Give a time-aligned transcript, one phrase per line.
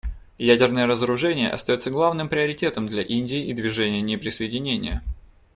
[0.39, 5.03] Ядерное разоружение остается главным приоритетом для Индии и Движения неприсоединения.